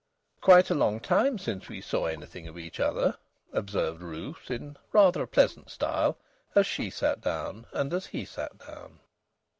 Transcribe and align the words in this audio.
"Quite 0.41 0.71
a 0.71 0.73
long 0.73 0.99
time 0.99 1.37
since 1.37 1.69
we 1.69 1.79
saw 1.79 2.07
anything 2.07 2.47
of 2.47 2.57
each 2.57 2.79
other," 2.79 3.17
observed 3.53 4.01
Ruth 4.01 4.49
in 4.49 4.75
rather 4.91 5.21
a 5.21 5.27
pleasant 5.27 5.69
style, 5.69 6.17
as 6.55 6.65
she 6.65 6.89
sat 6.89 7.21
down 7.21 7.67
and 7.71 7.93
as 7.93 8.07
he 8.07 8.25
sat 8.25 8.57
down. 8.57 9.01